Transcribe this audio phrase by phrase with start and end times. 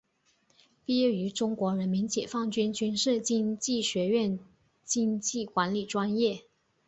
[0.83, 4.39] 毕业于中国人民解放军军事经济学院
[4.83, 6.43] 经济管理专业。